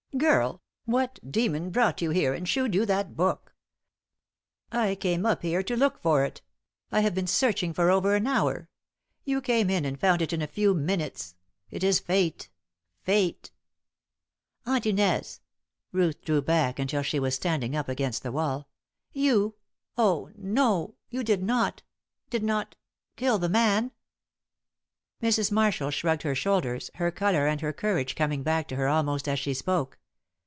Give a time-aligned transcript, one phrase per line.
[0.17, 3.55] Girl, what demon brought you here and shewed you that book?
[4.69, 6.41] I came up here to look for it;
[6.91, 8.67] I have been searching for over an hour.
[9.23, 11.35] You came in and found it in a few minutes.
[11.69, 12.49] It is fate
[13.01, 13.51] fate."
[14.65, 15.39] "Aunt Inez,"
[15.93, 18.67] Ruth drew back until she was standing up against the wall,
[19.13, 19.55] "you
[19.97, 20.95] oh, no!
[21.09, 21.83] you did not
[22.29, 22.75] did not
[23.15, 23.91] kill the man!"
[25.23, 25.53] Mrs.
[25.53, 29.39] Marshall shrugged her shoulders, her colour and her courage coming back to her almost as
[29.39, 29.97] she spoke.